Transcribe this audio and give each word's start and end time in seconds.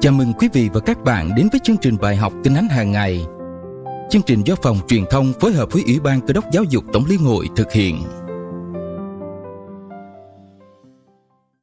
Chào 0.00 0.12
mừng 0.12 0.32
quý 0.32 0.48
vị 0.52 0.68
và 0.72 0.80
các 0.80 1.04
bạn 1.04 1.34
đến 1.36 1.48
với 1.52 1.60
chương 1.64 1.76
trình 1.76 1.96
bài 2.00 2.16
học 2.16 2.32
Kinh 2.44 2.54
Thánh 2.54 2.68
hàng 2.68 2.92
ngày. 2.92 3.26
Chương 4.10 4.22
trình 4.26 4.42
do 4.44 4.54
phòng 4.62 4.78
truyền 4.88 5.04
thông 5.10 5.32
phối 5.40 5.52
hợp 5.52 5.72
với 5.72 5.82
Ủy 5.86 6.00
ban 6.00 6.20
Cơ 6.20 6.32
đốc 6.32 6.44
Giáo 6.52 6.64
dục 6.64 6.84
Tổng 6.92 7.04
Liên 7.08 7.18
hội 7.18 7.48
thực 7.56 7.72
hiện. 7.72 8.02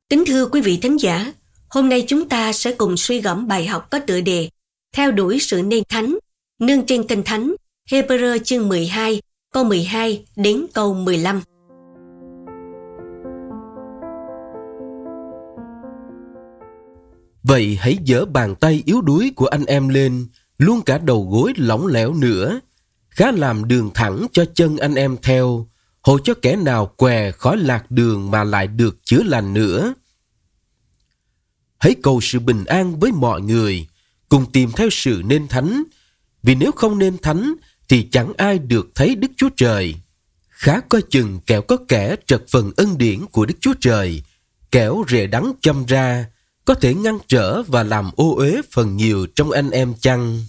Kính 0.09 0.23
thưa 0.27 0.45
quý 0.45 0.61
vị 0.61 0.79
thính 0.81 1.01
giả, 1.01 1.33
hôm 1.69 1.89
nay 1.89 2.05
chúng 2.07 2.29
ta 2.29 2.53
sẽ 2.53 2.71
cùng 2.71 2.97
suy 2.97 3.21
gẫm 3.21 3.47
bài 3.47 3.65
học 3.65 3.87
có 3.91 3.99
tựa 3.99 4.21
đề 4.21 4.49
Theo 4.95 5.11
đuổi 5.11 5.39
sự 5.39 5.61
nên 5.61 5.83
thánh, 5.89 6.17
nương 6.59 6.85
trên 6.85 7.07
kinh 7.07 7.23
thánh, 7.23 7.55
Hebrew 7.89 8.37
chương 8.37 8.69
12, 8.69 9.21
câu 9.53 9.63
12 9.63 10.25
đến 10.35 10.65
câu 10.73 10.93
15. 10.93 11.41
Vậy 17.43 17.77
hãy 17.81 17.97
dỡ 18.07 18.25
bàn 18.25 18.55
tay 18.55 18.83
yếu 18.85 19.01
đuối 19.01 19.31
của 19.35 19.45
anh 19.45 19.65
em 19.65 19.89
lên, 19.89 20.27
luôn 20.57 20.81
cả 20.81 20.97
đầu 20.97 21.29
gối 21.31 21.53
lỏng 21.57 21.87
lẻo 21.87 22.13
nữa. 22.13 22.59
Khá 23.09 23.31
làm 23.31 23.67
đường 23.67 23.91
thẳng 23.93 24.27
cho 24.31 24.45
chân 24.55 24.77
anh 24.77 24.95
em 24.95 25.17
theo, 25.23 25.67
hộ 26.01 26.19
cho 26.23 26.33
kẻ 26.41 26.55
nào 26.55 26.85
què 26.85 27.31
khỏi 27.31 27.57
lạc 27.57 27.91
đường 27.91 28.31
mà 28.31 28.43
lại 28.43 28.67
được 28.67 28.97
chữa 29.03 29.23
lành 29.23 29.53
nữa. 29.53 29.93
Hãy 31.77 31.95
cầu 32.03 32.21
sự 32.21 32.39
bình 32.39 32.65
an 32.65 32.99
với 32.99 33.11
mọi 33.11 33.41
người, 33.41 33.87
cùng 34.29 34.51
tìm 34.51 34.71
theo 34.71 34.89
sự 34.91 35.21
nên 35.25 35.47
thánh, 35.47 35.83
vì 36.43 36.55
nếu 36.55 36.71
không 36.71 36.99
nên 36.99 37.17
thánh 37.17 37.53
thì 37.89 38.07
chẳng 38.11 38.33
ai 38.37 38.59
được 38.59 38.87
thấy 38.95 39.15
Đức 39.15 39.31
Chúa 39.37 39.49
Trời. 39.57 39.95
Khá 40.49 40.79
coi 40.79 41.01
chừng 41.09 41.39
kẻo 41.45 41.61
có 41.61 41.77
kẻ 41.87 42.15
trật 42.27 42.43
phần 42.49 42.71
ân 42.77 42.97
điển 42.97 43.25
của 43.31 43.45
Đức 43.45 43.55
Chúa 43.59 43.73
Trời, 43.81 44.23
kẻo 44.71 45.03
rệ 45.09 45.27
đắng 45.27 45.53
châm 45.61 45.85
ra, 45.85 46.25
có 46.65 46.73
thể 46.73 46.93
ngăn 46.93 47.17
trở 47.27 47.63
và 47.63 47.83
làm 47.83 48.11
ô 48.15 48.35
uế 48.35 48.61
phần 48.71 48.97
nhiều 48.97 49.27
trong 49.35 49.51
anh 49.51 49.69
em 49.69 49.93
chăng? 50.01 50.39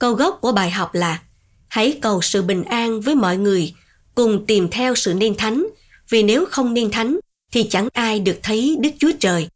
Câu 0.00 0.14
gốc 0.14 0.38
của 0.40 0.52
bài 0.52 0.70
học 0.70 0.94
là 0.94 1.22
Hãy 1.68 1.98
cầu 2.02 2.22
sự 2.22 2.42
bình 2.42 2.64
an 2.64 3.00
với 3.00 3.14
mọi 3.14 3.36
người, 3.36 3.74
cùng 4.14 4.46
tìm 4.46 4.68
theo 4.70 4.94
sự 4.94 5.14
nên 5.14 5.34
thánh, 5.34 5.66
vì 6.08 6.22
nếu 6.22 6.46
không 6.46 6.74
nên 6.74 6.90
thánh 6.90 7.20
thì 7.52 7.68
chẳng 7.70 7.88
ai 7.92 8.20
được 8.20 8.38
thấy 8.42 8.76
Đức 8.80 8.90
Chúa 8.98 9.10
Trời. 9.20 9.48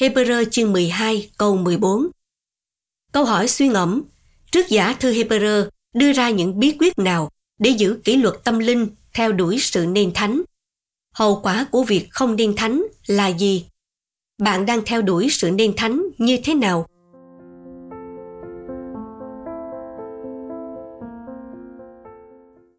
Hebrew 0.00 0.44
chương 0.50 0.72
12 0.72 1.30
câu 1.38 1.56
14 1.56 2.06
Câu 3.12 3.24
hỏi 3.24 3.48
suy 3.48 3.68
ngẫm, 3.68 4.02
trước 4.52 4.68
giả 4.68 4.92
thư 5.00 5.12
Hebrew 5.12 5.68
đưa 5.94 6.12
ra 6.12 6.30
những 6.30 6.58
bí 6.58 6.76
quyết 6.78 6.98
nào 6.98 7.30
để 7.58 7.70
giữ 7.70 7.98
kỷ 8.04 8.16
luật 8.16 8.34
tâm 8.44 8.58
linh 8.58 8.88
theo 9.16 9.32
đuổi 9.32 9.58
sự 9.60 9.86
nên 9.86 10.12
thánh. 10.14 10.42
Hậu 11.14 11.40
quả 11.42 11.66
của 11.70 11.82
việc 11.82 12.06
không 12.10 12.36
nên 12.36 12.56
thánh 12.56 12.86
là 13.06 13.28
gì? 13.28 13.66
Bạn 14.38 14.66
đang 14.66 14.82
theo 14.86 15.02
đuổi 15.02 15.28
sự 15.30 15.50
nên 15.50 15.76
thánh 15.76 16.02
như 16.18 16.38
thế 16.44 16.54
nào? 16.54 16.86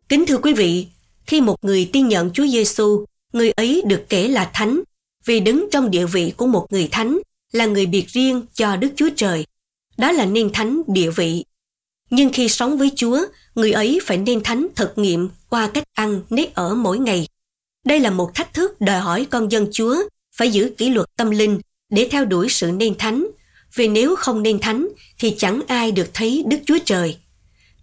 Kính 0.10 0.26
thưa 0.28 0.38
quý 0.38 0.54
vị, 0.54 0.88
khi 1.26 1.42
một 1.42 1.64
người 1.64 1.90
tin 1.94 2.08
nhận 2.08 2.32
Chúa 2.34 2.48
Giêsu, 2.48 3.06
người 3.34 3.52
ấy 3.52 3.84
được 3.86 4.06
kể 4.10 4.28
là 4.28 4.52
thánh 4.54 4.82
vì 5.26 5.40
đứng 5.40 5.68
trong 5.72 5.92
địa 5.92 6.06
vị 6.06 6.34
của 6.38 6.48
một 6.48 6.68
người 6.70 6.88
thánh 6.92 7.20
là 7.52 7.66
người 7.66 7.86
biệt 7.86 8.08
riêng 8.08 8.42
cho 8.54 8.76
Đức 8.76 8.90
Chúa 8.96 9.10
Trời. 9.16 9.46
Đó 9.98 10.12
là 10.12 10.26
nên 10.26 10.50
thánh 10.54 10.82
địa 10.88 11.12
vị. 11.12 11.46
Nhưng 12.10 12.30
khi 12.34 12.50
sống 12.50 12.78
với 12.78 12.92
Chúa, 12.96 13.20
người 13.56 13.72
ấy 13.72 14.00
phải 14.04 14.18
nên 14.18 14.44
thánh 14.44 14.68
thực 14.76 14.98
nghiệm 14.98 15.30
qua 15.50 15.68
cách 15.74 15.84
ăn, 15.94 16.22
nếp 16.30 16.54
ở 16.54 16.76
mỗi 16.76 17.00
ngày. 17.00 17.28
Đây 17.86 18.00
là 18.00 18.10
một 18.10 18.36
thách 18.36 18.54
thức 18.54 18.82
đòi 18.82 19.00
hỏi 19.00 19.28
con 19.30 19.52
dân 19.52 19.68
Chúa 19.72 19.96
phải 20.36 20.52
giữ 20.52 20.72
kỷ 20.78 20.90
luật 20.90 21.08
tâm 21.18 21.32
linh 21.32 21.60
để 21.90 22.08
theo 22.12 22.26
đuổi 22.26 22.50
sự 22.50 22.72
nên 22.72 22.98
thánh. 22.98 23.28
Vì 23.76 23.88
nếu 23.88 24.16
không 24.16 24.44
nên 24.44 24.60
thánh 24.60 24.88
thì 25.20 25.36
chẳng 25.38 25.62
ai 25.68 25.92
được 25.92 26.10
thấy 26.14 26.44
Đức 26.48 26.58
Chúa 26.66 26.78
Trời. 26.86 27.18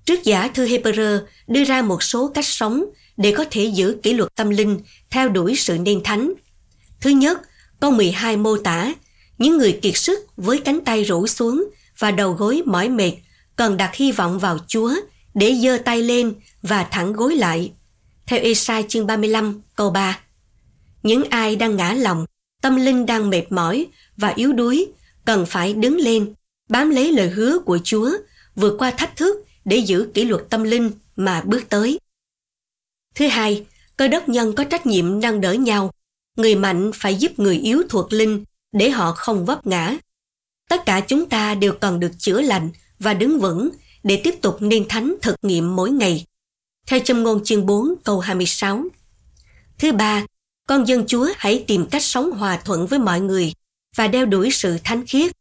Trước 0.04 0.24
giả 0.24 0.48
thư 0.48 0.66
Hebrew 0.66 1.20
đưa 1.47 1.64
ra 1.64 1.82
một 1.82 2.03
số 2.03 2.28
cách 2.34 2.47
sống 2.47 2.84
để 3.16 3.34
có 3.36 3.44
thể 3.50 3.64
giữ 3.64 3.97
kỷ 4.03 4.12
luật 4.12 4.34
tâm 4.34 4.50
linh 4.50 4.80
theo 5.10 5.28
đuổi 5.28 5.56
sự 5.56 5.78
nên 5.78 6.03
thánh. 6.03 6.32
Thứ 7.00 7.10
nhất, 7.10 7.41
câu 7.80 7.91
12 7.91 8.36
mô 8.36 8.56
tả 8.56 8.94
những 9.38 9.58
người 9.58 9.78
kiệt 9.82 9.97
sức 9.97 10.20
với 10.36 10.58
cánh 10.58 10.80
tay 10.84 11.04
rũ 11.04 11.26
xuống 11.26 11.64
và 11.98 12.10
đầu 12.10 12.32
gối 12.32 12.62
mỏi 12.66 12.88
mệt 12.88 13.12
cần 13.56 13.76
đặt 13.76 13.94
hy 13.94 14.12
vọng 14.12 14.38
vào 14.38 14.58
Chúa 14.66 14.94
để 15.34 15.55
giơ 15.62 15.78
tay 15.84 16.03
lên 16.03 16.34
và 16.62 16.84
thẳng 16.84 17.12
gối 17.12 17.37
lại. 17.37 17.72
Theo 18.27 18.41
Esai 18.41 18.84
chương 18.89 19.06
35 19.06 19.62
câu 19.75 19.91
3. 19.91 20.21
Những 21.03 21.25
ai 21.25 21.56
đang 21.56 21.77
ngã 21.77 21.93
lòng, 21.93 22.27
tâm 22.62 22.77
linh 22.77 23.06
đang 23.06 23.31
mệt 23.31 23.53
mỏi 23.53 23.87
và 24.17 24.28
yếu 24.28 24.53
đuối 24.53 24.87
cần 25.25 25.47
phải 25.47 25.72
đứng 25.72 25.97
lên, 25.97 26.34
bám 26.69 26.91
lấy 26.91 27.12
lời 27.12 27.31
hứa 27.31 27.59
của 27.59 27.78
Chúa, 27.84 28.11
vượt 28.56 28.77
qua 28.78 28.91
thách 28.91 29.17
thức 29.17 29.45
để 29.65 29.77
giữ 29.77 30.09
kỷ 30.15 30.25
luật 30.25 30.43
tâm 30.50 30.62
linh 30.62 30.91
mà 31.17 31.41
bước 31.41 31.69
tới. 31.69 31.99
Thứ 33.15 33.27
hai, 33.27 33.66
cơ 33.97 34.09
đốc 34.09 34.28
nhân 34.28 34.55
có 34.55 34.65
trách 34.65 34.87
nhiệm 34.87 35.21
nâng 35.21 35.41
đỡ 35.41 35.53
nhau. 35.53 35.93
Người 36.37 36.55
mạnh 36.55 36.91
phải 36.95 37.15
giúp 37.15 37.39
người 37.39 37.56
yếu 37.56 37.83
thuộc 37.89 38.12
linh 38.12 38.45
để 38.72 38.91
họ 38.91 39.12
không 39.12 39.45
vấp 39.45 39.66
ngã. 39.66 39.97
Tất 40.69 40.83
cả 40.87 41.01
chúng 41.01 41.28
ta 41.28 41.55
đều 41.55 41.72
cần 41.72 42.01
được 42.01 42.12
chữa 42.19 42.41
lành 42.41 42.71
và 42.99 43.15
đứng 43.15 43.41
vững 43.41 43.71
để 44.04 44.20
tiếp 44.25 44.34
tục 44.42 44.56
nên 44.60 44.88
thánh 44.88 45.15
thực 45.22 45.37
nghiệm 45.42 45.76
mỗi 45.76 45.91
ngày. 45.91 46.26
Theo 46.87 47.00
châm 47.00 47.22
ngôn 47.22 47.44
chương 47.44 47.66
4 47.66 47.94
câu 48.04 48.20
26. 48.20 48.84
Thứ 49.78 49.92
ba, 49.92 50.26
con 50.66 50.88
dân 50.88 51.06
Chúa 51.06 51.28
hãy 51.37 51.65
tìm 51.66 51.87
cách 51.87 52.03
sống 52.03 52.31
hòa 52.31 52.60
thuận 52.65 52.87
với 52.87 52.98
mọi 52.98 53.20
người 53.20 53.53
và 53.97 54.09
đeo 54.09 54.26
đuổi 54.26 54.50
sự 54.50 54.78
thánh 54.84 55.06
khiết. 55.06 55.32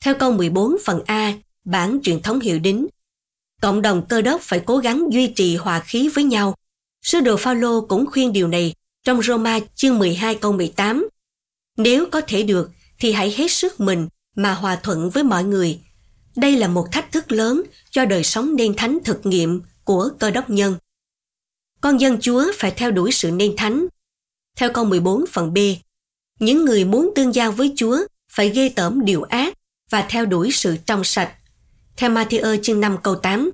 Theo 0.00 0.14
câu 0.14 0.32
14 0.32 0.76
phần 0.84 1.02
A, 1.06 1.34
bản 1.64 1.98
truyền 2.02 2.22
thống 2.22 2.40
hiệu 2.40 2.58
đính, 2.58 2.86
cộng 3.60 3.82
đồng 3.82 4.06
cơ 4.08 4.22
đốc 4.22 4.40
phải 4.40 4.60
cố 4.66 4.78
gắng 4.78 5.04
duy 5.10 5.26
trì 5.26 5.56
hòa 5.56 5.80
khí 5.80 6.08
với 6.08 6.24
nhau. 6.24 6.54
Sứ 7.02 7.20
đồ 7.20 7.36
Phaolô 7.36 7.80
cũng 7.80 8.06
khuyên 8.10 8.32
điều 8.32 8.48
này 8.48 8.74
trong 9.04 9.22
Roma 9.22 9.58
chương 9.74 9.98
12 9.98 10.34
câu 10.34 10.52
18. 10.52 11.08
Nếu 11.76 12.06
có 12.10 12.20
thể 12.20 12.42
được 12.42 12.70
thì 12.98 13.12
hãy 13.12 13.34
hết 13.36 13.50
sức 13.50 13.80
mình 13.80 14.08
mà 14.36 14.54
hòa 14.54 14.76
thuận 14.76 15.10
với 15.10 15.24
mọi 15.24 15.44
người 15.44 15.80
đây 16.36 16.56
là 16.56 16.68
một 16.68 16.92
thách 16.92 17.12
thức 17.12 17.32
lớn 17.32 17.62
cho 17.90 18.04
đời 18.04 18.24
sống 18.24 18.56
nên 18.56 18.74
thánh 18.76 18.98
thực 19.04 19.26
nghiệm 19.26 19.62
của 19.84 20.10
cơ 20.18 20.30
đốc 20.30 20.50
nhân. 20.50 20.76
Con 21.80 22.00
dân 22.00 22.18
Chúa 22.20 22.44
phải 22.58 22.70
theo 22.70 22.90
đuổi 22.90 23.12
sự 23.12 23.30
nên 23.30 23.56
thánh. 23.56 23.86
Theo 24.56 24.72
câu 24.72 24.84
14 24.84 25.24
phần 25.32 25.54
B, 25.54 25.58
những 26.38 26.64
người 26.64 26.84
muốn 26.84 27.10
tương 27.14 27.34
giao 27.34 27.52
với 27.52 27.72
Chúa 27.76 27.98
phải 28.32 28.50
ghê 28.50 28.68
tởm 28.68 29.04
điều 29.04 29.22
ác 29.22 29.54
và 29.90 30.06
theo 30.08 30.26
đuổi 30.26 30.50
sự 30.52 30.76
trong 30.86 31.04
sạch. 31.04 31.34
Theo 31.96 32.10
Matthew 32.10 32.62
chương 32.62 32.80
5 32.80 32.96
câu 33.02 33.14
8, 33.14 33.50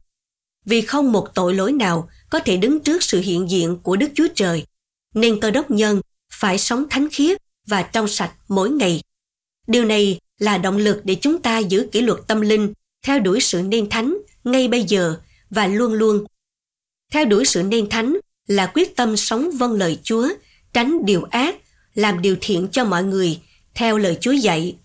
vì 0.64 0.80
không 0.80 1.12
một 1.12 1.28
tội 1.34 1.54
lỗi 1.54 1.72
nào 1.72 2.08
có 2.30 2.38
thể 2.38 2.56
đứng 2.56 2.80
trước 2.80 3.02
sự 3.02 3.20
hiện 3.20 3.50
diện 3.50 3.78
của 3.82 3.96
Đức 3.96 4.10
Chúa 4.14 4.28
Trời, 4.34 4.66
nên 5.14 5.40
cơ 5.40 5.50
đốc 5.50 5.70
nhân 5.70 6.00
phải 6.32 6.58
sống 6.58 6.84
thánh 6.90 7.08
khiết 7.08 7.38
và 7.66 7.82
trong 7.82 8.08
sạch 8.08 8.32
mỗi 8.48 8.70
ngày. 8.70 9.02
Điều 9.66 9.84
này 9.84 10.20
là 10.38 10.58
động 10.58 10.76
lực 10.76 11.00
để 11.04 11.14
chúng 11.14 11.42
ta 11.42 11.58
giữ 11.58 11.88
kỷ 11.92 12.00
luật 12.00 12.18
tâm 12.26 12.40
linh, 12.40 12.72
theo 13.02 13.20
đuổi 13.20 13.40
sự 13.40 13.62
nên 13.62 13.90
thánh 13.90 14.18
ngay 14.44 14.68
bây 14.68 14.82
giờ 14.82 15.16
và 15.50 15.66
luôn 15.66 15.92
luôn. 15.92 16.24
Theo 17.12 17.24
đuổi 17.24 17.44
sự 17.44 17.62
nên 17.62 17.88
thánh 17.88 18.16
là 18.46 18.66
quyết 18.74 18.96
tâm 18.96 19.16
sống 19.16 19.50
vâng 19.58 19.72
lời 19.72 19.98
Chúa, 20.02 20.28
tránh 20.72 21.04
điều 21.04 21.22
ác, 21.22 21.56
làm 21.94 22.22
điều 22.22 22.36
thiện 22.40 22.68
cho 22.72 22.84
mọi 22.84 23.04
người, 23.04 23.40
theo 23.74 23.98
lời 23.98 24.18
Chúa 24.20 24.32
dạy. 24.32 24.76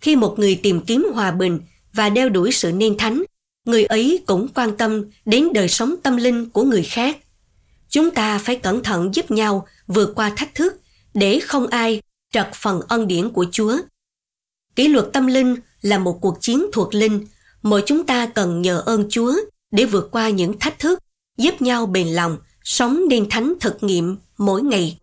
Khi 0.00 0.16
một 0.16 0.38
người 0.38 0.60
tìm 0.62 0.80
kiếm 0.80 1.06
hòa 1.14 1.30
bình 1.30 1.60
và 1.92 2.10
đeo 2.10 2.28
đuổi 2.28 2.52
sự 2.52 2.72
nên 2.72 2.98
thánh, 2.98 3.22
người 3.66 3.84
ấy 3.84 4.22
cũng 4.26 4.48
quan 4.54 4.76
tâm 4.76 5.04
đến 5.24 5.48
đời 5.54 5.68
sống 5.68 5.94
tâm 6.02 6.16
linh 6.16 6.50
của 6.50 6.64
người 6.64 6.82
khác. 6.82 7.16
Chúng 7.88 8.10
ta 8.10 8.38
phải 8.38 8.56
cẩn 8.56 8.82
thận 8.82 9.14
giúp 9.14 9.30
nhau 9.30 9.66
vượt 9.86 10.12
qua 10.14 10.32
thách 10.36 10.54
thức 10.54 10.80
để 11.14 11.40
không 11.40 11.66
ai 11.66 12.02
trật 12.32 12.48
phần 12.54 12.80
ân 12.88 13.06
điển 13.06 13.30
của 13.30 13.46
Chúa 13.52 13.76
Kỷ 14.80 14.88
luật 14.88 15.06
tâm 15.12 15.26
linh 15.26 15.56
là 15.82 15.98
một 15.98 16.18
cuộc 16.20 16.40
chiến 16.40 16.66
thuộc 16.72 16.94
linh, 16.94 17.26
mỗi 17.62 17.82
chúng 17.86 18.06
ta 18.06 18.26
cần 18.26 18.62
nhờ 18.62 18.82
ơn 18.86 19.04
Chúa 19.10 19.32
để 19.70 19.84
vượt 19.84 20.08
qua 20.10 20.28
những 20.28 20.58
thách 20.58 20.78
thức, 20.78 20.98
giúp 21.38 21.62
nhau 21.62 21.86
bền 21.86 22.08
lòng, 22.08 22.36
sống 22.64 23.00
nên 23.08 23.26
thánh 23.30 23.54
thực 23.60 23.82
nghiệm 23.82 24.16
mỗi 24.38 24.62
ngày. 24.62 24.98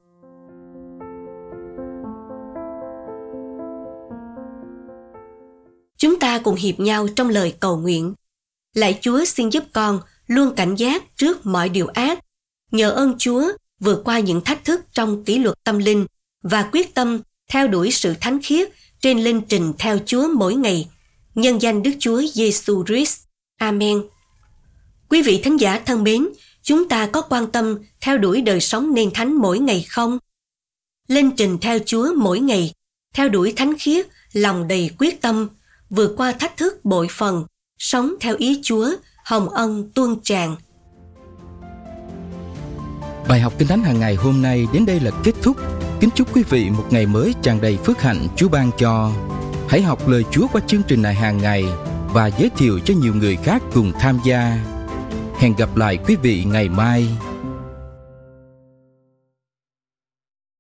Chúng 5.98 6.20
ta 6.20 6.40
cùng 6.40 6.56
hiệp 6.56 6.80
nhau 6.80 7.08
trong 7.16 7.30
lời 7.30 7.54
cầu 7.60 7.78
nguyện. 7.78 8.14
Lạy 8.74 9.00
Chúa 9.02 9.26
xin 9.26 9.50
giúp 9.50 9.64
con 9.74 10.00
luôn 10.28 10.56
cảnh 10.56 10.76
giác 10.76 11.04
trước 11.18 11.46
mọi 11.46 11.70
điều 11.70 11.88
ác, 11.88 12.20
nhờ 12.72 12.92
ơn 12.92 13.16
Chúa 13.18 13.44
vượt 13.80 14.02
qua 14.06 14.20
những 14.20 14.42
thách 14.42 14.66
thức 14.66 14.82
trong 14.94 15.24
kỷ 15.24 15.40
luật 15.40 15.64
tâm 15.64 15.78
linh 15.78 16.06
và 16.44 16.70
quyết 16.72 16.94
tâm 16.94 17.20
theo 17.50 17.68
đuổi 17.68 17.92
sự 17.92 18.14
thánh 18.22 18.40
khiết 18.44 18.70
trên 19.02 19.20
linh 19.20 19.42
trình 19.42 19.74
theo 19.80 19.98
Chúa 20.06 20.28
mỗi 20.38 20.56
ngày, 20.56 20.90
nhân 21.36 21.62
danh 21.62 21.84
Đức 21.84 21.92
Chúa 22.00 22.22
Giêsu 22.34 22.84
Christ. 22.86 23.20
Amen. 23.58 24.04
Quý 25.10 25.22
vị 25.22 25.42
thánh 25.44 25.58
giả 25.58 25.80
thân 25.86 26.04
mến, 26.04 26.28
chúng 26.62 26.90
ta 26.90 27.08
có 27.08 27.22
quan 27.22 27.52
tâm 27.52 27.78
theo 28.02 28.18
đuổi 28.18 28.42
đời 28.42 28.62
sống 28.62 28.94
nên 28.94 29.12
thánh 29.14 29.34
mỗi 29.34 29.60
ngày 29.60 29.86
không? 29.90 30.20
linh 31.08 31.32
trình 31.32 31.58
theo 31.62 31.80
Chúa 31.86 32.14
mỗi 32.18 32.40
ngày, 32.40 32.74
theo 33.14 33.30
đuổi 33.30 33.54
thánh 33.56 33.74
khiết, 33.80 34.08
lòng 34.34 34.68
đầy 34.68 34.92
quyết 34.98 35.22
tâm, 35.22 35.48
vượt 35.90 36.14
qua 36.18 36.32
thách 36.32 36.58
thức 36.58 36.86
bội 36.86 37.08
phần, 37.12 37.46
sống 37.80 38.14
theo 38.20 38.36
ý 38.38 38.60
Chúa, 38.64 38.90
hồng 39.26 39.50
ân 39.50 39.92
tuôn 39.96 40.20
tràn. 40.24 40.56
Bài 43.28 43.40
học 43.40 43.54
Kinh 43.58 43.68
Thánh 43.68 43.84
hàng 43.84 44.00
ngày 44.00 44.16
hôm 44.16 44.42
nay 44.42 44.66
đến 44.74 44.86
đây 44.86 45.00
là 45.00 45.12
kết 45.24 45.34
thúc. 45.42 45.58
Kính 46.00 46.10
chúc 46.16 46.36
quý 46.36 46.44
vị 46.50 46.70
một 46.70 46.84
ngày 46.90 47.06
mới 47.06 47.34
tràn 47.42 47.62
đầy 47.62 47.78
phước 47.78 48.02
hạnh 48.02 48.28
Chúa 48.36 48.50
ban 48.50 48.72
cho. 48.78 49.12
Hãy 49.70 49.82
học 49.82 50.08
lời 50.08 50.24
Chúa 50.32 50.48
qua 50.54 50.62
chương 50.68 50.82
trình 50.88 51.02
này 51.02 51.14
hàng 51.14 51.38
ngày 51.38 51.64
và 52.14 52.28
giới 52.28 52.50
thiệu 52.58 52.80
cho 52.86 52.94
nhiều 52.94 53.14
người 53.14 53.36
khác 53.36 53.62
cùng 53.74 53.92
tham 54.00 54.20
gia. 54.24 54.60
Hẹn 55.40 55.56
gặp 55.58 55.76
lại 55.76 55.98
quý 56.08 56.16
vị 56.16 56.44
ngày 56.44 56.70
mai. 56.70 57.08